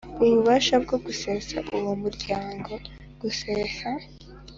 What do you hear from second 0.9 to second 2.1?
gusesa uwo